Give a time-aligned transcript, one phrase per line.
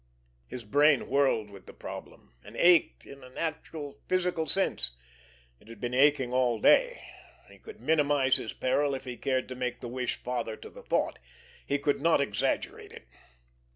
[0.47, 4.93] His brain whirled with the problem, and ached in an actual physical sense.
[5.59, 7.03] It had been aching all day.
[7.49, 10.81] He could minimize his peril, if he cared to make the wish father to the
[10.81, 11.19] thought;
[11.67, 13.09] he could not exaggerate it.